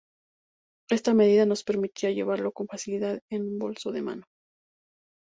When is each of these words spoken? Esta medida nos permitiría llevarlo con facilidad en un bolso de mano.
Esta 0.89 1.13
medida 1.13 1.45
nos 1.45 1.63
permitiría 1.63 2.11
llevarlo 2.15 2.51
con 2.53 2.65
facilidad 2.65 3.21
en 3.29 3.43
un 3.43 3.59
bolso 3.59 3.91
de 3.91 4.01
mano. 4.01 4.23